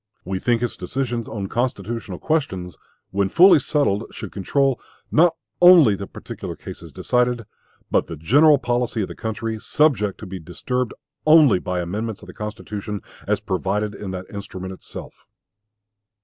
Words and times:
We 0.25 0.39
think 0.39 0.63
its 0.63 0.75
decisions 0.75 1.27
on 1.27 1.45
constitutional 1.45 2.17
questions, 2.17 2.75
when 3.11 3.29
fully 3.29 3.59
settled, 3.59 4.05
should 4.09 4.31
control, 4.31 4.81
not 5.11 5.35
only 5.61 5.93
the 5.93 6.07
particular 6.07 6.55
cases 6.55 6.91
decided, 6.91 7.45
but 7.91 8.07
the 8.07 8.15
general 8.15 8.57
policy 8.57 9.03
of 9.03 9.07
the 9.09 9.15
country, 9.15 9.59
subject 9.59 10.17
to 10.21 10.25
be 10.25 10.39
disturbed 10.39 10.95
only 11.27 11.59
by 11.59 11.81
amendments 11.81 12.23
of 12.23 12.27
the 12.27 12.33
Constitution 12.33 13.03
as 13.27 13.39
provided 13.41 13.93
in 13.93 14.09
that 14.09 14.25
instrument 14.33 14.73
itself. 14.73 15.27